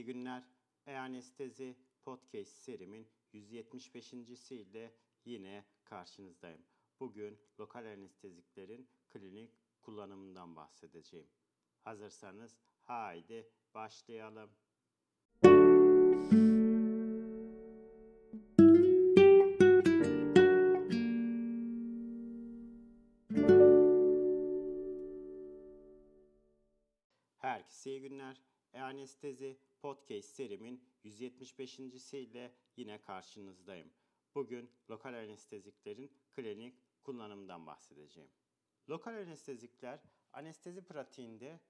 İyi 0.00 0.04
günler. 0.04 0.42
E-Anestezi 0.86 1.76
Podcast 2.02 2.52
serimin 2.52 3.08
175. 3.32 4.12
ile 4.50 4.94
yine 5.24 5.64
karşınızdayım. 5.84 6.62
Bugün 7.00 7.38
lokal 7.60 7.84
anesteziklerin 7.84 8.88
klinik 9.08 9.50
kullanımından 9.82 10.56
bahsedeceğim. 10.56 11.28
Hazırsanız 11.84 12.58
haydi 12.82 13.50
başlayalım. 13.74 14.50
Herkese 27.38 27.90
iyi 27.90 28.00
günler. 28.00 28.50
E-Anestezi 28.72 29.58
Podcast 29.78 30.28
serimin 30.28 30.84
175. 31.04 31.78
ile 32.14 32.54
yine 32.76 33.02
karşınızdayım. 33.02 33.90
Bugün 34.34 34.70
lokal 34.90 35.14
anesteziklerin 35.14 36.12
klinik 36.32 36.74
kullanımından 37.02 37.66
bahsedeceğim. 37.66 38.30
Lokal 38.88 39.14
anestezikler 39.14 40.00
anestezi 40.32 40.84
pratiğinde 40.84 41.60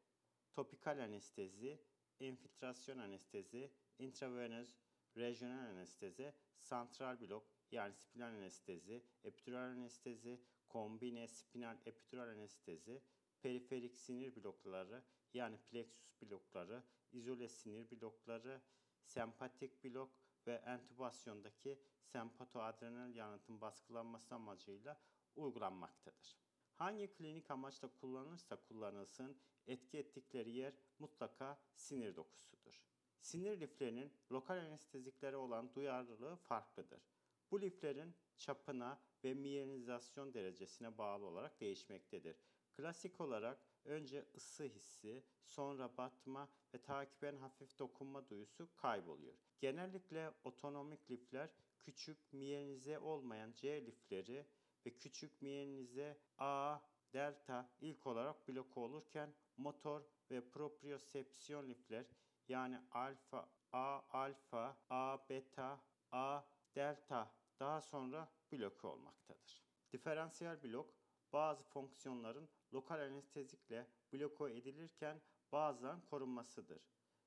topikal 0.52 0.98
anestezi, 0.98 1.80
infiltrasyon 2.18 2.98
anestezi, 2.98 3.70
intravenöz, 3.98 4.76
rejyonel 5.16 5.70
anestezi, 5.70 6.34
santral 6.60 7.20
blok 7.20 7.46
yani 7.70 7.94
spinal 7.94 8.28
anestezi, 8.28 9.04
epidural 9.24 9.70
anestezi, 9.70 10.40
kombine 10.68 11.28
spinal 11.28 11.78
epidural 11.86 12.28
anestezi, 12.28 13.02
periferik 13.42 13.96
sinir 13.96 14.36
blokları 14.36 15.02
yani 15.34 15.58
plexus 15.58 16.22
blokları, 16.22 16.82
izole 17.12 17.48
sinir 17.48 17.90
blokları, 17.90 18.62
sempatik 19.04 19.84
blok 19.84 20.10
ve 20.46 20.54
entübasyondaki 20.54 21.82
sempatoadrenal 22.02 23.14
yanıtın 23.14 23.60
baskılanması 23.60 24.34
amacıyla 24.34 25.00
uygulanmaktadır. 25.36 26.36
Hangi 26.74 27.12
klinik 27.12 27.50
amaçla 27.50 27.88
kullanılırsa 28.00 28.56
kullanılsın 28.56 29.36
etki 29.66 29.98
ettikleri 29.98 30.50
yer 30.50 30.74
mutlaka 30.98 31.58
sinir 31.74 32.16
dokusudur. 32.16 32.82
Sinir 33.20 33.60
liflerinin 33.60 34.12
lokal 34.32 34.56
anesteziklere 34.56 35.36
olan 35.36 35.74
duyarlılığı 35.74 36.36
farklıdır. 36.36 37.02
Bu 37.50 37.60
liflerin 37.60 38.14
çapına 38.36 39.00
ve 39.24 39.34
miyelinizasyon 39.34 40.34
derecesine 40.34 40.98
bağlı 40.98 41.26
olarak 41.26 41.60
değişmektedir. 41.60 42.36
Klasik 42.72 43.20
olarak 43.20 43.58
önce 43.84 44.26
ısı 44.36 44.64
hissi, 44.64 45.24
sonra 45.44 45.96
batma 45.96 46.48
ve 46.74 46.82
takiben 46.82 47.36
hafif 47.36 47.78
dokunma 47.78 48.28
duyusu 48.28 48.68
kayboluyor. 48.76 49.34
Genellikle 49.60 50.32
otonomik 50.44 51.10
lifler 51.10 51.50
küçük 51.78 52.32
miyelize 52.32 52.98
olmayan 52.98 53.52
C 53.52 53.86
lifleri 53.86 54.46
ve 54.86 54.96
küçük 54.96 55.42
miyelize 55.42 56.18
A, 56.38 56.78
delta 57.12 57.70
ilk 57.80 58.06
olarak 58.06 58.48
bloke 58.48 58.80
olurken 58.80 59.34
motor 59.56 60.02
ve 60.30 60.50
propriosepsiyon 60.50 61.68
lifler 61.68 62.06
yani 62.48 62.80
alfa, 62.90 63.48
A 63.72 64.00
alfa, 64.10 64.76
A 64.90 65.28
beta, 65.28 65.80
A 66.12 66.42
delta 66.74 67.34
daha 67.60 67.80
sonra 67.80 68.28
bloke 68.52 68.86
olmaktadır. 68.86 69.64
Diferansiyel 69.92 70.62
blok 70.62 70.99
bazı 71.32 71.64
fonksiyonların 71.64 72.48
lokal 72.74 73.00
anestezikle 73.00 73.86
bloke 74.12 74.56
edilirken 74.56 75.20
bazen 75.52 76.00
korunmasıdır. 76.00 76.82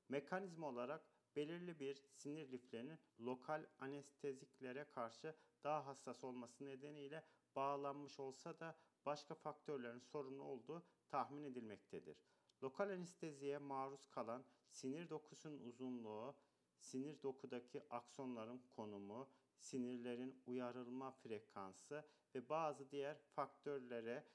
Mekanizma 0.10 0.68
olarak 0.68 1.06
belirli 1.36 1.80
bir 1.80 2.04
sinir 2.12 2.52
liflerinin 2.52 3.00
lokal 3.20 3.66
anesteziklere 3.80 4.90
karşı 4.90 5.36
daha 5.64 5.86
hassas 5.86 6.24
olması 6.24 6.66
nedeniyle 6.66 7.24
bağlanmış 7.56 8.20
olsa 8.20 8.60
da 8.60 8.76
başka 9.06 9.36
faktörlerin 9.36 10.00
sorunu 10.00 10.44
olduğu 10.44 10.86
tahmin 11.08 11.44
edilmektedir. 11.44 12.18
Lokal 12.64 12.90
anesteziye 12.90 13.58
maruz 13.58 14.08
kalan 14.10 14.46
sinir 14.72 15.10
dokusunun 15.10 15.60
uzunluğu, 15.60 16.36
sinir 16.80 17.24
dokudaki 17.24 17.84
aksonların 17.90 18.62
konumu, 18.76 19.30
sinirlerin 19.58 20.42
uyarılma 20.46 21.12
frekansı 21.12 22.06
ve 22.36 22.50
bazı 22.50 22.92
diğer 22.92 23.18
faktörlere 23.36 24.28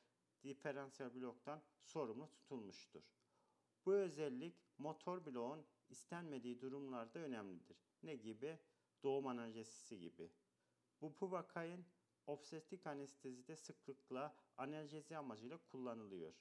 diferansiyel 0.42 1.14
bloktan 1.14 1.62
sorumlu 1.82 2.30
tutulmuştur. 2.30 3.02
Bu 3.86 3.94
özellik 3.94 4.56
motor 4.78 5.26
bloğun 5.26 5.66
istenmediği 5.88 6.60
durumlarda 6.60 7.18
önemlidir. 7.18 7.76
Ne 8.02 8.16
gibi? 8.16 8.58
Doğum 9.02 9.26
analjezisi 9.26 9.98
gibi. 9.98 10.32
Bu 11.00 11.14
puvakain 11.14 11.84
obstetrik 12.26 12.86
anestezide 12.86 13.56
sıklıkla 13.56 14.36
analjezi 14.56 15.16
amacıyla 15.16 15.58
kullanılıyor. 15.58 16.34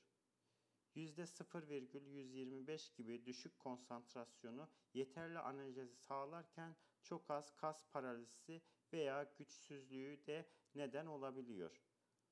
%0,125 0.98 2.96
gibi 2.96 3.26
düşük 3.26 3.60
konsantrasyonu 3.60 4.70
yeterli 4.94 5.40
analjezi 5.40 5.96
sağlarken 5.96 6.76
çok 7.04 7.32
az 7.32 7.58
kas 7.58 7.86
paralizisi 7.92 8.62
veya 8.94 9.24
güçsüzlüğü 9.38 10.26
de 10.26 10.50
neden 10.76 11.06
olabiliyor. 11.06 11.82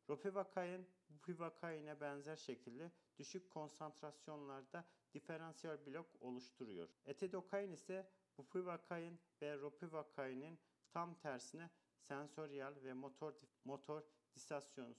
Ropivakain, 0.10 0.90
bupivakaine 1.10 2.02
benzer 2.02 2.36
şekilde 2.36 2.92
düşük 3.18 3.50
konsantrasyonlarda 3.50 4.86
diferansiyel 5.14 5.86
blok 5.86 6.22
oluşturuyor. 6.22 6.90
Etidokain 7.06 7.72
ise 7.72 8.12
bupivakain 8.38 9.20
ve 9.42 9.58
ropivakainin 9.58 10.60
tam 10.90 11.20
tersine 11.20 11.70
sensoryal 12.00 12.76
ve 12.84 12.94
motor 12.94 13.34
motor 13.64 14.04
disasyonu 14.36 14.96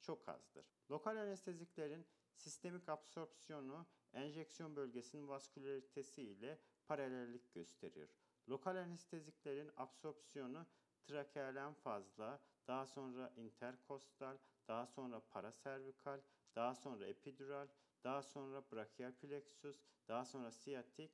çok 0.00 0.28
azdır. 0.28 0.66
Lokal 0.90 1.16
anesteziklerin 1.16 2.06
sistemik 2.36 2.88
absorpsiyonu 2.88 3.86
enjeksiyon 4.12 4.76
bölgesinin 4.76 5.28
vaskülaritesi 5.28 6.22
ile 6.22 6.58
paralellik 6.86 7.52
gösteriyor. 7.52 8.08
Lokal 8.48 8.76
anesteziklerin 8.76 9.70
absorpsiyonu 9.76 10.66
trakeal 11.02 11.56
en 11.56 11.74
fazla, 11.74 12.40
daha 12.66 12.86
sonra 12.86 13.32
interkostal, 13.36 14.38
daha 14.68 14.86
sonra 14.86 15.20
paraservikal, 15.20 16.20
daha 16.54 16.74
sonra 16.74 17.06
epidural, 17.06 17.68
daha 18.04 18.22
sonra 18.22 18.70
brachial 18.72 19.12
plexus, 19.12 19.82
daha 20.08 20.24
sonra 20.24 20.50
siyatik 20.50 21.12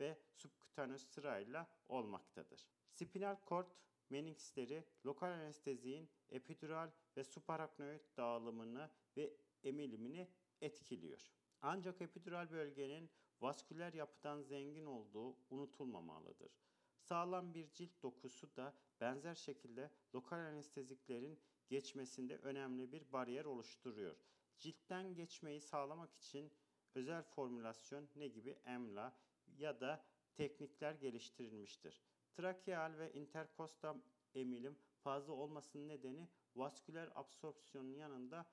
ve 0.00 0.18
subkutanös 0.32 1.06
sırayla 1.08 1.66
olmaktadır. 1.88 2.66
Spinal 2.90 3.36
kort 3.36 3.76
meninksleri 4.10 4.84
lokal 5.06 5.30
anesteziğin 5.30 6.10
epidural 6.34 6.90
ve 7.16 7.24
supraraknoid 7.24 8.00
dağılımını 8.16 8.90
ve 9.16 9.36
emilimini 9.62 10.28
etkiliyor. 10.60 11.30
Ancak 11.62 12.02
epidural 12.02 12.50
bölgenin 12.50 13.10
vasküler 13.40 13.92
yapıdan 13.92 14.42
zengin 14.42 14.86
olduğu 14.86 15.36
unutulmamalıdır. 15.50 16.52
Sağlam 16.98 17.54
bir 17.54 17.72
cilt 17.72 18.02
dokusu 18.02 18.56
da 18.56 18.74
benzer 19.00 19.34
şekilde 19.34 19.90
lokal 20.14 20.36
anesteziklerin 20.36 21.40
geçmesinde 21.68 22.36
önemli 22.36 22.92
bir 22.92 23.12
bariyer 23.12 23.44
oluşturuyor. 23.44 24.16
Ciltten 24.58 25.14
geçmeyi 25.14 25.60
sağlamak 25.60 26.14
için 26.14 26.52
özel 26.94 27.22
formülasyon 27.22 28.08
ne 28.16 28.28
gibi 28.28 28.50
EMLA 28.64 29.16
ya 29.58 29.80
da 29.80 30.04
teknikler 30.34 30.94
geliştirilmiştir. 30.94 32.02
Trakeal 32.32 32.98
ve 32.98 33.12
interkostal 33.12 33.98
emilim 34.34 34.78
fazla 35.04 35.32
olmasının 35.32 35.88
nedeni 35.88 36.28
vasküler 36.56 37.12
absorpsiyonun 37.14 37.94
yanında 37.94 38.46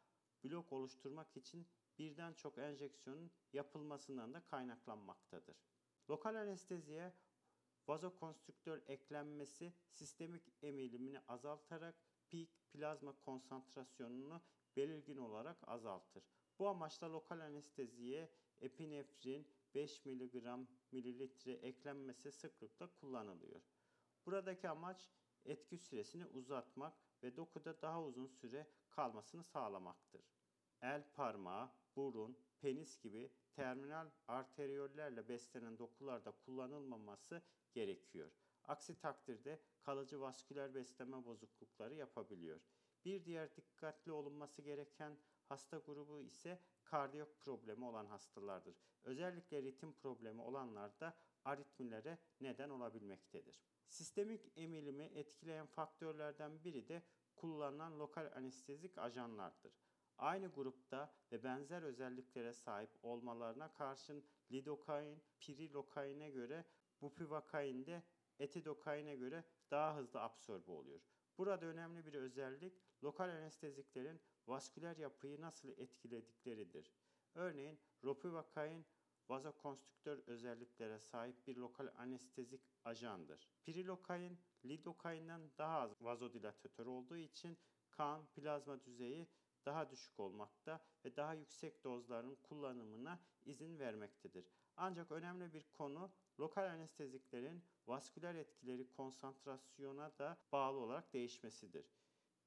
blok 0.43 0.73
oluşturmak 0.73 1.37
için 1.37 1.67
birden 1.99 2.33
çok 2.33 2.57
enjeksiyonun 2.57 3.31
yapılmasından 3.53 4.33
da 4.33 4.45
kaynaklanmaktadır. 4.45 5.57
Lokal 6.09 6.35
anesteziye 6.35 7.13
vazokonstrüktör 7.87 8.81
eklenmesi 8.87 9.73
sistemik 9.89 10.43
emilimini 10.61 11.19
azaltarak 11.27 11.95
peak 12.29 12.49
plazma 12.71 13.15
konsantrasyonunu 13.19 14.41
belirgin 14.75 15.17
olarak 15.17 15.57
azaltır. 15.67 16.23
Bu 16.59 16.67
amaçla 16.67 17.13
lokal 17.13 17.39
anesteziye 17.39 18.31
epinefrin 18.61 19.47
5 19.75 20.05
mg 20.05 20.67
mililitre 20.91 21.51
eklenmesi 21.51 22.31
sıklıkla 22.31 22.87
kullanılıyor. 22.87 23.61
Buradaki 24.25 24.69
amaç 24.69 25.11
etki 25.45 25.77
süresini 25.77 26.25
uzatmak 26.25 26.93
ve 27.23 27.35
dokuda 27.35 27.81
daha 27.81 28.03
uzun 28.03 28.27
süre 28.27 28.67
kalmasını 28.89 29.43
sağlamaktır. 29.43 30.21
El 30.81 31.03
parmağı, 31.13 31.69
burun, 31.95 32.37
penis 32.61 33.01
gibi 33.01 33.31
terminal 33.51 34.09
arteriyollerle 34.27 35.29
beslenen 35.29 35.77
dokularda 35.77 36.31
kullanılmaması 36.31 37.41
gerekiyor. 37.73 38.31
Aksi 38.63 38.99
takdirde 38.99 39.59
kalıcı 39.81 40.21
vasküler 40.21 40.75
besleme 40.75 41.25
bozuklukları 41.25 41.95
yapabiliyor. 41.95 42.59
Bir 43.05 43.25
diğer 43.25 43.55
dikkatli 43.55 44.11
olunması 44.11 44.61
gereken 44.61 45.17
hasta 45.49 45.77
grubu 45.77 46.19
ise 46.19 46.59
kardiyak 46.83 47.39
problemi 47.39 47.85
olan 47.85 48.05
hastalardır. 48.05 48.75
Özellikle 49.03 49.63
ritim 49.63 49.93
problemi 49.93 50.41
olanlarda 50.41 51.17
aritmilere 51.45 52.17
neden 52.41 52.69
olabilmektedir. 52.69 53.61
Sistemik 53.87 54.51
emilimi 54.55 55.03
etkileyen 55.03 55.65
faktörlerden 55.65 56.63
biri 56.63 56.87
de 56.87 57.03
kullanılan 57.35 57.99
lokal 57.99 58.31
anestezik 58.35 58.97
ajanlardır. 58.97 59.81
Aynı 60.17 60.47
grupta 60.47 61.13
ve 61.31 61.43
benzer 61.43 61.81
özelliklere 61.81 62.53
sahip 62.53 62.89
olmalarına 63.01 63.73
karşın 63.73 64.23
lidokain, 64.51 65.23
pirilokaine 65.39 66.29
göre 66.29 66.65
bupivakain 67.01 67.85
de 67.85 68.03
etidokaine 68.39 69.15
göre 69.15 69.43
daha 69.71 69.97
hızlı 69.97 70.21
absorbe 70.21 70.71
oluyor. 70.71 71.01
Burada 71.37 71.65
önemli 71.65 72.05
bir 72.05 72.13
özellik 72.13 72.81
lokal 73.03 73.29
anesteziklerin 73.29 74.21
vasküler 74.47 74.97
yapıyı 74.97 75.41
nasıl 75.41 75.69
etkiledikleridir. 75.69 76.93
Örneğin 77.35 77.79
ropivakain 78.03 78.85
vazokonstrüktör 79.29 80.23
özelliklere 80.27 80.99
sahip 80.99 81.47
bir 81.47 81.55
lokal 81.55 81.87
anestezik 81.97 82.61
ajandır. 82.83 83.49
Pirilokain, 83.63 84.39
lidokainden 84.65 85.51
daha 85.57 85.79
az 85.79 86.01
vazodilatör 86.01 86.85
olduğu 86.85 87.17
için 87.17 87.57
kan 87.91 88.25
plazma 88.25 88.85
düzeyi 88.85 89.27
daha 89.65 89.89
düşük 89.89 90.19
olmakta 90.19 90.85
ve 91.05 91.15
daha 91.15 91.33
yüksek 91.33 91.83
dozların 91.83 92.35
kullanımına 92.35 93.19
izin 93.45 93.79
vermektedir. 93.79 94.51
Ancak 94.77 95.11
önemli 95.11 95.53
bir 95.53 95.63
konu 95.63 96.11
lokal 96.39 96.65
anesteziklerin 96.65 97.63
vasküler 97.87 98.35
etkileri 98.35 98.89
konsantrasyona 98.89 100.17
da 100.17 100.37
bağlı 100.51 100.79
olarak 100.79 101.13
değişmesidir. 101.13 101.93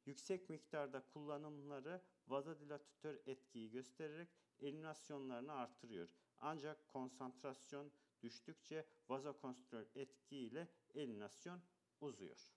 Yüksek 0.06 0.50
miktarda 0.50 1.06
kullanımları 1.06 2.02
vazodilatör 2.28 3.18
etkiyi 3.26 3.70
göstererek 3.70 4.28
eliminasyonlarını 4.60 5.52
artırıyor. 5.52 6.08
Ancak 6.38 6.88
konsantrasyon 6.88 7.92
düştükçe 8.22 8.86
vazokonstrüktör 9.08 9.86
etkiyle 9.94 10.68
eliminasyon 10.94 11.60
uzuyor. 12.00 12.52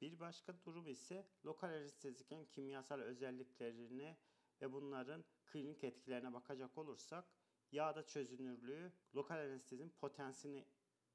Bir 0.00 0.20
başka 0.20 0.64
durum 0.64 0.88
ise 0.88 1.26
lokal 1.44 1.68
anestezikin 1.68 2.44
kimyasal 2.44 3.00
özelliklerine 3.00 4.16
ve 4.62 4.72
bunların 4.72 5.24
klinik 5.46 5.84
etkilerine 5.84 6.32
bakacak 6.32 6.78
olursak 6.78 7.24
yağda 7.72 8.06
çözünürlüğü 8.06 8.92
lokal 9.14 9.38
anestezinin 9.38 9.90
potensini 9.90 10.66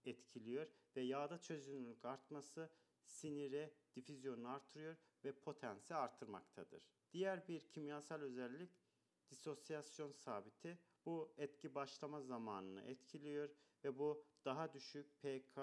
etkiliyor 0.05 0.67
ve 0.95 1.01
yağda 1.01 1.41
çözünürlük 1.41 2.05
artması 2.05 2.69
sinire 3.05 3.73
difüzyonunu 3.95 4.49
artırıyor 4.49 4.95
ve 5.23 5.31
potensi 5.31 5.95
artırmaktadır. 5.95 6.89
Diğer 7.13 7.47
bir 7.47 7.69
kimyasal 7.69 8.21
özellik 8.21 8.71
disosyasyon 9.29 10.11
sabiti. 10.11 10.79
Bu 11.05 11.33
etki 11.37 11.75
başlama 11.75 12.21
zamanını 12.21 12.81
etkiliyor 12.81 13.49
ve 13.83 13.99
bu 13.99 14.25
daha 14.45 14.73
düşük 14.73 15.21
pK 15.21 15.57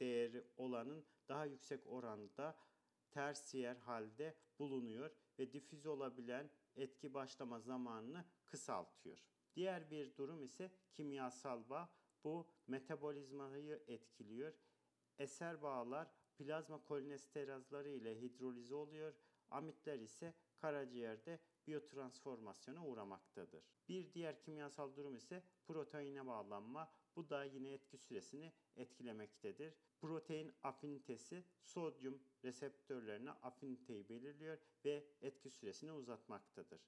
değeri 0.00 0.44
olanın 0.56 1.06
daha 1.28 1.44
yüksek 1.44 1.86
oranda 1.86 2.56
tersiyer 3.10 3.76
halde 3.76 4.36
bulunuyor 4.58 5.10
ve 5.38 5.52
difüze 5.52 5.88
olabilen 5.88 6.50
etki 6.76 7.14
başlama 7.14 7.60
zamanını 7.60 8.24
kısaltıyor. 8.44 9.24
Diğer 9.54 9.90
bir 9.90 10.16
durum 10.16 10.42
ise 10.42 10.72
kimyasal 10.92 11.68
bağ. 11.68 11.88
Bu 12.24 12.48
metabolizmayı 12.66 13.82
etkiliyor. 13.86 14.52
Eser 15.18 15.62
bağlar 15.62 16.10
plazma 16.38 16.84
kolinesterazları 16.84 17.88
ile 17.90 18.20
hidrolize 18.20 18.74
oluyor. 18.74 19.14
Amitler 19.50 19.98
ise 19.98 20.34
karaciğerde 20.56 21.38
biyotransformasyona 21.66 22.86
uğramaktadır. 22.86 23.64
Bir 23.88 24.14
diğer 24.14 24.40
kimyasal 24.40 24.96
durum 24.96 25.16
ise 25.16 25.42
proteine 25.66 26.26
bağlanma. 26.26 26.92
Bu 27.16 27.30
da 27.30 27.44
yine 27.44 27.72
etki 27.72 27.98
süresini 27.98 28.52
etkilemektedir. 28.76 29.74
Protein 30.00 30.52
afinitesi 30.62 31.44
sodyum 31.62 32.22
reseptörlerine 32.44 33.30
afiniteyi 33.30 34.08
belirliyor 34.08 34.58
ve 34.84 35.04
etki 35.20 35.50
süresini 35.50 35.92
uzatmaktadır. 35.92 36.80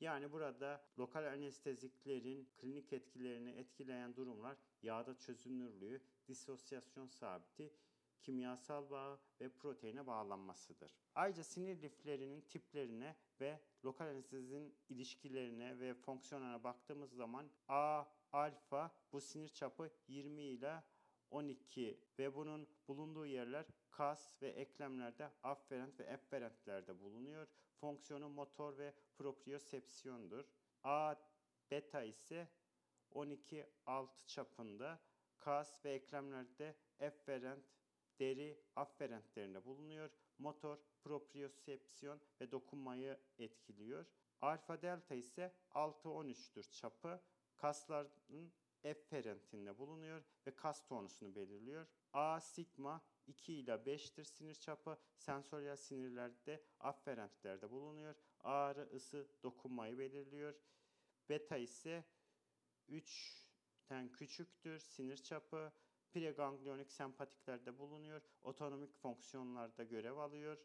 Yani 0.00 0.32
burada 0.32 0.84
lokal 0.98 1.24
anesteziklerin 1.24 2.48
klinik 2.56 2.92
etkilerini 2.92 3.50
etkileyen 3.50 4.16
durumlar 4.16 4.56
yağda 4.82 5.18
çözünürlüğü, 5.18 6.02
disosyasyon 6.28 7.06
sabiti, 7.06 7.72
kimyasal 8.20 8.90
bağ 8.90 9.18
ve 9.40 9.48
proteine 9.48 10.06
bağlanmasıdır. 10.06 10.94
Ayrıca 11.14 11.44
sinir 11.44 11.82
liflerinin 11.82 12.40
tiplerine 12.40 13.16
ve 13.40 13.60
lokal 13.84 14.06
anestezinin 14.06 14.74
ilişkilerine 14.88 15.78
ve 15.78 15.94
fonksiyonlarına 15.94 16.64
baktığımız 16.64 17.12
zaman 17.12 17.50
A, 17.68 18.04
alfa 18.32 18.90
bu 19.12 19.20
sinir 19.20 19.48
çapı 19.48 19.90
20 20.08 20.42
ile 20.42 20.82
12 21.30 22.00
ve 22.18 22.34
bunun 22.34 22.68
bulunduğu 22.88 23.26
yerler 23.26 23.66
kas 23.90 24.42
ve 24.42 24.48
eklemlerde 24.48 25.30
afferent 25.42 26.00
ve 26.00 26.04
efferentlerde 26.04 27.00
bulunuyor. 27.00 27.46
Fonksiyonu 27.80 28.28
motor 28.28 28.78
ve 28.78 28.94
propriosepsiyondur. 29.14 30.44
A 30.82 31.14
beta 31.70 32.02
ise 32.02 32.48
12 33.10 33.66
6 33.86 34.26
çapında 34.26 35.00
kas 35.38 35.84
ve 35.84 35.92
eklemlerde 35.92 36.76
efferent, 36.98 37.64
deri 38.20 38.60
afferentlerinde 38.76 39.64
bulunuyor. 39.64 40.10
Motor, 40.38 40.78
propriosepsiyon 41.04 42.20
ve 42.40 42.50
dokunmayı 42.50 43.18
etkiliyor. 43.38 44.06
Alfa 44.40 44.82
delta 44.82 45.14
ise 45.14 45.54
6-13'tür 45.70 46.70
çapı. 46.72 47.20
Kasların 47.56 48.52
efferentinde 48.82 49.78
bulunuyor 49.78 50.22
ve 50.46 50.56
kas 50.56 50.86
tonusunu 50.86 51.34
belirliyor. 51.34 51.86
A 52.12 52.40
sigma 52.40 53.02
2 53.26 53.54
ile 53.54 53.72
5'tir 53.72 54.24
sinir 54.24 54.54
çapı. 54.54 54.98
Sensörel 55.16 55.76
sinirlerde 55.76 56.64
afferentlerde 56.80 57.70
bulunuyor. 57.70 58.14
Ağrı, 58.40 58.90
ısı, 58.94 59.28
dokunmayı 59.42 59.98
belirliyor. 59.98 60.54
Beta 61.28 61.56
ise 61.56 62.04
3'ten 62.88 64.12
küçüktür 64.12 64.78
sinir 64.78 65.16
çapı. 65.16 65.72
Preganglionik 66.12 66.92
sempatiklerde 66.92 67.78
bulunuyor. 67.78 68.22
Otonomik 68.42 68.94
fonksiyonlarda 68.94 69.84
görev 69.84 70.16
alıyor. 70.16 70.58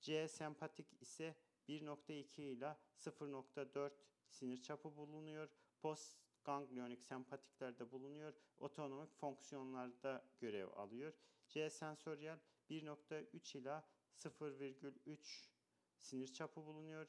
C 0.00 0.28
sempatik 0.28 1.02
ise 1.02 1.34
1.2 1.68 2.40
ile 2.40 2.76
0.4 2.96 3.90
sinir 4.28 4.62
çapı 4.62 4.96
bulunuyor. 4.96 5.48
Post 5.78 6.18
ganglionik 6.44 7.02
sempatiklerde 7.02 7.90
bulunuyor. 7.90 8.34
Otonomik 8.58 9.14
fonksiyonlarda 9.14 10.24
görev 10.38 10.68
alıyor. 10.76 11.12
C 11.48 11.70
sensöriyel 11.70 12.38
1.3 12.70 13.58
ila 13.58 13.88
0,3 14.14 15.48
sinir 15.96 16.32
çapı 16.32 16.66
bulunuyor. 16.66 17.06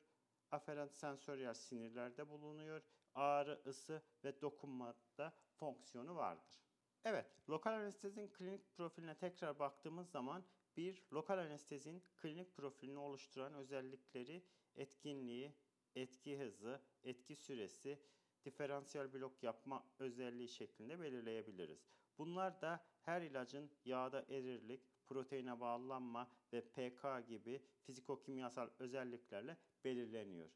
Aferent 0.51 0.93
sensöriyel 0.95 1.53
sinirlerde 1.53 2.29
bulunuyor. 2.29 2.81
Ağrı, 3.15 3.61
ısı 3.65 4.03
ve 4.23 4.41
dokunmada 4.41 5.33
fonksiyonu 5.53 6.15
vardır. 6.15 6.70
Evet, 7.05 7.25
lokal 7.49 7.73
anestezinin 7.73 8.27
klinik 8.27 8.73
profiline 8.73 9.15
tekrar 9.15 9.59
baktığımız 9.59 10.09
zaman 10.09 10.43
bir 10.77 11.03
lokal 11.13 11.37
anestezinin 11.37 12.03
klinik 12.15 12.55
profilini 12.55 12.99
oluşturan 12.99 13.53
özellikleri 13.53 14.43
etkinliği, 14.75 15.53
etki 15.95 16.39
hızı, 16.39 16.81
etki 17.03 17.35
süresi, 17.35 17.99
diferansiyel 18.45 19.13
blok 19.13 19.43
yapma 19.43 19.85
özelliği 19.99 20.47
şeklinde 20.47 20.99
belirleyebiliriz. 20.99 21.87
Bunlar 22.17 22.61
da 22.61 22.85
her 23.01 23.21
ilacın 23.21 23.71
yağda 23.85 24.25
erirlik, 24.29 24.81
proteine 25.05 25.59
bağlanma 25.59 26.31
ve 26.53 26.61
pK 26.61 27.27
gibi 27.27 27.61
fizikokimyasal 27.83 28.69
özelliklerle 28.79 29.57
belirleniyor. 29.83 30.49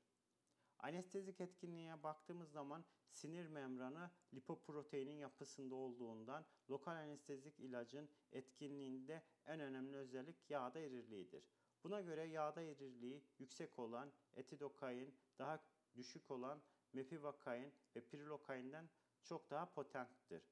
Anestezik 0.79 1.41
etkinliğe 1.41 2.03
baktığımız 2.03 2.51
zaman 2.51 2.85
sinir 3.15 3.47
membranı 3.47 4.11
lipoproteinin 4.33 5.17
yapısında 5.17 5.75
olduğundan 5.75 6.45
lokal 6.69 6.91
anestezik 6.91 7.59
ilacın 7.59 8.09
etkinliğinde 8.31 9.23
en 9.45 9.59
önemli 9.59 9.97
özellik 9.97 10.49
yağda 10.49 10.79
erirliğidir. 10.79 11.49
Buna 11.83 12.01
göre 12.01 12.23
yağda 12.23 12.61
erirliği 12.61 13.23
yüksek 13.39 13.79
olan 13.79 14.11
etidokain, 14.35 15.15
daha 15.39 15.63
düşük 15.95 16.31
olan 16.31 16.61
mepivakain 16.93 17.73
ve 17.95 18.01
pirilokain'den 18.05 18.89
çok 19.23 19.49
daha 19.49 19.73
potenttir. 19.73 20.43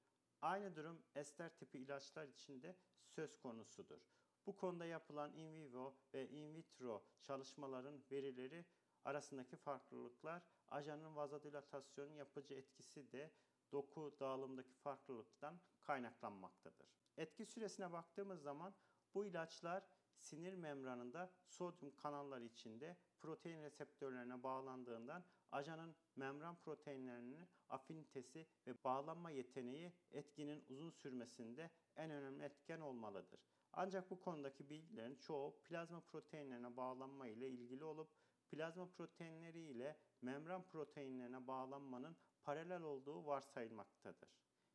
Aynı 0.42 0.76
durum 0.76 1.04
ester 1.16 1.56
tipi 1.58 1.80
ilaçlar 1.80 2.28
için 2.28 2.62
de 2.62 2.76
söz 3.06 3.40
konusudur. 3.40 4.02
Bu 4.46 4.58
konuda 4.58 4.86
yapılan 4.86 5.34
in 5.34 5.54
vivo 5.54 5.96
ve 6.14 6.30
in 6.30 6.56
vitro 6.56 7.04
çalışmaların 7.22 8.04
verileri 8.12 8.66
arasındaki 9.06 9.56
farklılıklar 9.56 10.44
ajanın 10.74 11.16
vazodilatasyon 11.16 12.10
yapıcı 12.10 12.54
etkisi 12.54 13.12
de 13.12 13.32
doku 13.72 14.16
dağılımdaki 14.20 14.74
farklılıktan 14.74 15.60
kaynaklanmaktadır. 15.82 16.88
Etki 17.18 17.46
süresine 17.46 17.92
baktığımız 17.92 18.42
zaman 18.42 18.74
bu 19.14 19.26
ilaçlar 19.26 19.84
sinir 20.18 20.54
membranında 20.54 21.32
sodyum 21.48 21.96
kanalları 21.96 22.44
içinde 22.44 22.98
protein 23.20 23.62
reseptörlerine 23.62 24.44
bağlandığından 24.44 25.24
ajanın 25.52 25.96
membran 26.16 26.56
proteinlerinin 26.56 27.48
afinitesi 27.70 28.48
ve 28.68 28.84
bağlanma 28.84 29.32
yeteneği 29.32 29.94
etkinin 30.12 30.66
uzun 30.70 30.90
sürmesinde 30.90 31.72
en 31.96 32.12
önemli 32.12 32.44
etken 32.44 32.80
olmalıdır. 32.80 33.40
Ancak 33.74 34.12
bu 34.12 34.22
konudaki 34.22 34.70
bilgilerin 34.70 35.16
çoğu 35.16 35.60
plazma 35.64 36.02
proteinlerine 36.02 36.78
bağlanma 36.78 37.28
ile 37.28 37.50
ilgili 37.50 37.84
olup 37.84 38.10
plazma 38.54 38.90
proteinleri 38.92 39.60
ile 39.60 39.98
membran 40.22 40.64
proteinlerine 40.68 41.48
bağlanmanın 41.48 42.18
paralel 42.44 42.82
olduğu 42.82 43.26
varsayılmaktadır. 43.26 44.30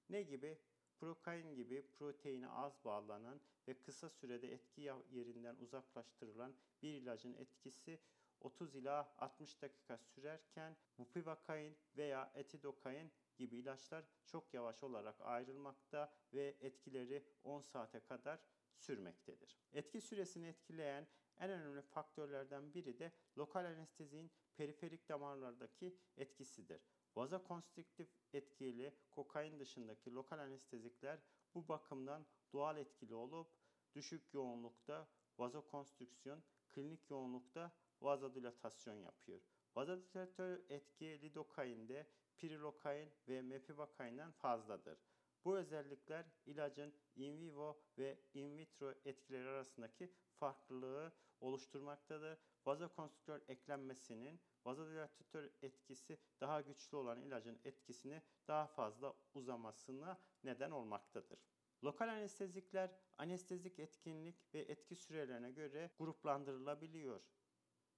Ne 0.08 0.22
gibi? 0.22 0.58
Prokain 0.98 1.54
gibi 1.54 1.86
proteine 1.98 2.48
az 2.48 2.84
bağlanan 2.84 3.40
ve 3.68 3.80
kısa 3.80 4.10
sürede 4.10 4.52
etki 4.52 4.80
yerinden 5.10 5.56
uzaklaştırılan 5.56 6.54
bir 6.82 6.94
ilacın 6.94 7.34
etkisi 7.34 8.00
30 8.40 8.74
ila 8.74 9.14
60 9.18 9.62
dakika 9.62 9.98
sürerken 9.98 10.76
bupivacain 10.98 11.76
veya 11.96 12.32
etidokain 12.34 13.12
gibi 13.36 13.56
ilaçlar 13.56 14.04
çok 14.26 14.54
yavaş 14.54 14.82
olarak 14.82 15.20
ayrılmakta 15.20 16.12
ve 16.32 16.56
etkileri 16.60 17.24
10 17.44 17.60
saate 17.60 18.00
kadar 18.00 18.40
sürmektedir. 18.76 19.58
Etki 19.72 20.00
süresini 20.00 20.46
etkileyen 20.46 21.06
en 21.40 21.50
önemli 21.50 21.82
faktörlerden 21.82 22.74
biri 22.74 22.98
de 22.98 23.12
lokal 23.38 23.64
anesteziğin 23.64 24.30
periferik 24.56 25.08
damarlardaki 25.08 25.96
etkisidir. 26.16 26.80
Vazokonstriktif 27.16 28.08
etkili 28.32 28.94
kokain 29.10 29.60
dışındaki 29.60 30.14
lokal 30.14 30.38
anestezikler 30.38 31.20
bu 31.54 31.68
bakımdan 31.68 32.26
doğal 32.52 32.76
etkili 32.76 33.14
olup 33.14 33.48
düşük 33.94 34.34
yoğunlukta 34.34 35.08
vazokonstrüksiyon, 35.38 36.42
klinik 36.68 37.10
yoğunlukta 37.10 37.72
vazodilatasyon 38.00 38.96
yapıyor. 38.96 39.40
Vazodilatör 39.76 40.60
etki 40.68 41.22
lidokainde 41.22 42.06
pirilokain 42.36 43.12
ve 43.28 43.42
mepivakainden 43.42 44.32
fazladır. 44.32 45.07
Bu 45.44 45.58
özellikler 45.58 46.26
ilacın 46.46 46.94
in 47.16 47.40
vivo 47.40 47.82
ve 47.98 48.18
in 48.34 48.58
vitro 48.58 48.94
etkileri 49.04 49.48
arasındaki 49.48 50.12
farklılığı 50.34 51.12
oluşturmaktadır. 51.40 52.38
Vazokonstrüktör 52.66 53.42
eklenmesinin 53.48 54.40
vazodilatör 54.64 55.50
etkisi 55.62 56.18
daha 56.40 56.60
güçlü 56.60 56.96
olan 56.96 57.20
ilacın 57.20 57.60
etkisini 57.64 58.22
daha 58.48 58.66
fazla 58.66 59.14
uzamasına 59.34 60.20
neden 60.44 60.70
olmaktadır. 60.70 61.38
Lokal 61.84 62.08
anestezikler 62.08 62.90
anestezik 63.18 63.78
etkinlik 63.78 64.54
ve 64.54 64.60
etki 64.60 64.96
sürelerine 64.96 65.50
göre 65.50 65.90
gruplandırılabiliyor. 65.98 67.20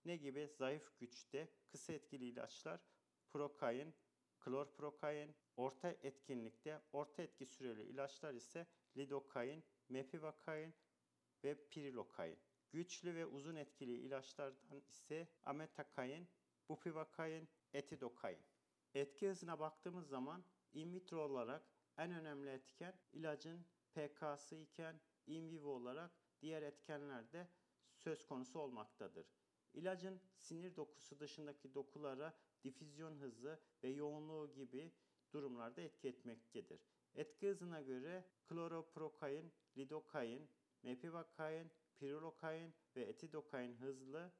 Ne 0.04 0.16
gibi? 0.16 0.48
Zayıf 0.48 0.98
güçte 0.98 1.48
kısa 1.68 1.92
etkili 1.92 2.24
ilaçlar 2.24 2.80
prokain, 3.32 3.94
klorprokain, 4.40 5.34
orta 5.56 5.90
etkinlikte 5.90 6.80
orta 6.92 7.22
etki 7.22 7.46
süreli 7.46 7.82
ilaçlar 7.82 8.34
ise 8.34 8.66
lidokain, 8.96 9.64
mepivakain 9.88 10.74
ve 11.44 11.66
pirilokain. 11.68 12.38
Güçlü 12.72 13.14
ve 13.14 13.26
uzun 13.26 13.56
etkili 13.56 13.96
ilaçlardan 13.96 14.82
ise 14.88 15.28
ametakain, 15.42 16.28
bupivakain, 16.68 17.48
etidokain. 17.72 18.42
Etki 18.94 19.28
hızına 19.28 19.58
baktığımız 19.58 20.08
zaman 20.08 20.44
in 20.72 20.92
vitro 20.92 21.20
olarak 21.20 21.62
en 21.98 22.10
önemli 22.10 22.50
etken 22.50 22.94
ilacın 23.12 23.66
PK'sı 23.94 24.56
iken 24.56 25.00
in 25.26 25.50
vivo 25.50 25.68
olarak 25.68 26.10
diğer 26.40 26.62
etkenler 26.62 27.32
de 27.32 27.48
söz 27.94 28.26
konusu 28.26 28.58
olmaktadır. 28.58 29.26
İlacın 29.74 30.20
sinir 30.38 30.76
dokusu 30.76 31.20
dışındaki 31.20 31.74
dokulara 31.74 32.34
difüzyon 32.64 33.16
hızı 33.16 33.60
ve 33.82 33.88
yoğunluğu 33.88 34.52
gibi 34.52 34.92
durumlarda 35.32 35.80
etki 35.80 36.08
etmektedir. 36.08 36.80
Etki 37.14 37.48
hızına 37.48 37.80
göre 37.80 38.24
kloroprokain, 38.44 39.52
lidokain, 39.76 40.50
mepivakain, 40.82 41.70
pirilokain 41.96 42.74
ve 42.96 43.02
etidokain 43.02 43.74
hızlı, 43.74 44.32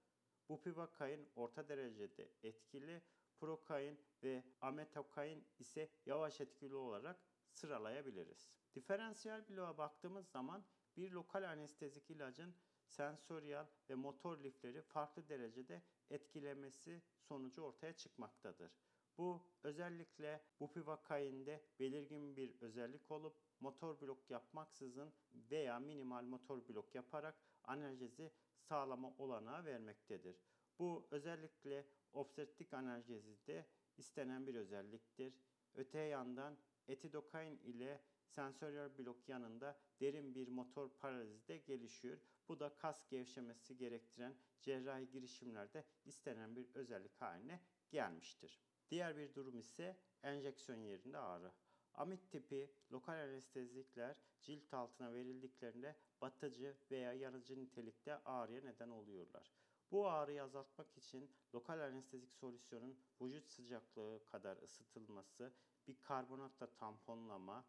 bupivakain 0.48 1.28
orta 1.36 1.68
derecede 1.68 2.28
etkili, 2.42 3.02
prokain 3.40 4.00
ve 4.22 4.44
ametokain 4.60 5.44
ise 5.58 5.90
yavaş 6.06 6.40
etkili 6.40 6.74
olarak 6.74 7.20
sıralayabiliriz. 7.50 8.50
Diferansiyel 8.74 9.48
bloğa 9.48 9.78
baktığımız 9.78 10.28
zaman 10.28 10.64
bir 10.96 11.10
lokal 11.10 11.42
anestezik 11.42 12.10
ilacın 12.10 12.54
sensöriyel 12.90 13.66
ve 13.90 13.94
motor 13.94 14.38
lifleri 14.38 14.82
farklı 14.82 15.28
derecede 15.28 15.82
etkilemesi 16.10 17.02
sonucu 17.20 17.62
ortaya 17.62 17.92
çıkmaktadır. 17.92 18.72
Bu 19.18 19.42
özellikle 19.62 20.42
bupivakainde 20.60 21.64
belirgin 21.78 22.36
bir 22.36 22.60
özellik 22.60 23.10
olup 23.10 23.36
motor 23.60 24.00
blok 24.00 24.30
yapmaksızın 24.30 25.12
veya 25.50 25.78
minimal 25.78 26.24
motor 26.24 26.68
blok 26.68 26.94
yaparak 26.94 27.34
analjezi 27.64 28.32
sağlama 28.58 29.14
olanağı 29.18 29.64
vermektedir. 29.64 30.36
Bu 30.78 31.08
özellikle 31.10 31.86
obstetrik 32.12 32.74
analjezide 32.74 33.66
istenen 33.98 34.46
bir 34.46 34.54
özelliktir. 34.54 35.34
Öte 35.74 35.98
yandan 35.98 36.58
etidokain 36.88 37.58
ile 37.58 38.00
sensöriyel 38.30 38.98
blok 38.98 39.28
yanında 39.28 39.78
derin 40.00 40.34
bir 40.34 40.48
motor 40.48 40.90
paralizi 40.90 41.48
de 41.48 41.56
gelişiyor. 41.58 42.18
Bu 42.48 42.60
da 42.60 42.76
kas 42.76 43.08
gevşemesi 43.08 43.76
gerektiren 43.76 44.34
cerrahi 44.60 45.10
girişimlerde 45.10 45.84
istenen 46.04 46.56
bir 46.56 46.74
özellik 46.74 47.20
haline 47.20 47.60
gelmiştir. 47.90 48.60
Diğer 48.90 49.16
bir 49.16 49.34
durum 49.34 49.58
ise 49.58 49.96
enjeksiyon 50.22 50.78
yerinde 50.78 51.18
ağrı. 51.18 51.52
Amit 51.94 52.30
tipi 52.30 52.70
lokal 52.92 53.12
anestezikler 53.12 54.16
cilt 54.40 54.74
altına 54.74 55.12
verildiklerinde 55.12 55.96
batıcı 56.20 56.76
veya 56.90 57.12
yanıcı 57.12 57.58
nitelikte 57.58 58.14
ağrıya 58.14 58.60
neden 58.62 58.88
oluyorlar. 58.88 59.52
Bu 59.90 60.08
ağrıyı 60.08 60.42
azaltmak 60.42 60.96
için 60.96 61.30
lokal 61.54 61.80
anestezik 61.80 62.34
solüsyonun 62.34 62.98
vücut 63.20 63.48
sıcaklığı 63.48 64.24
kadar 64.24 64.56
ısıtılması, 64.62 65.52
bir 65.86 66.00
karbonatla 66.00 66.66
tamponlama, 66.66 67.64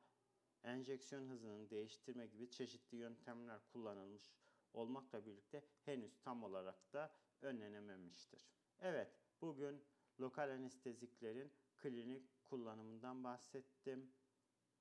enjeksiyon 0.63 1.30
hızının 1.30 1.70
değiştirme 1.70 2.27
gibi 2.27 2.50
çeşitli 2.50 2.98
yöntemler 2.98 3.60
kullanılmış 3.74 4.32
olmakla 4.74 5.25
birlikte 5.25 5.63
henüz 5.86 6.20
tam 6.20 6.44
olarak 6.44 6.94
da 6.94 7.12
önlenememiştir. 7.41 8.48
Evet, 8.80 9.12
bugün 9.41 9.82
lokal 10.20 10.50
anesteziklerin 10.50 11.51
klinik 11.77 12.24
kullanımından 12.46 13.24
bahsettim. 13.24 14.12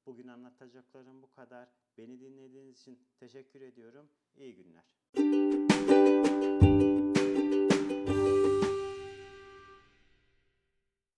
Bugün 0.06 0.28
anlatacaklarım 0.28 1.22
bu 1.22 1.30
kadar. 1.30 1.68
Beni 1.98 2.20
dinlediğiniz 2.20 2.80
için 2.80 2.98
teşekkür 3.16 3.60
ediyorum. 3.60 4.08
İyi 4.36 4.54
günler. 4.54 5.00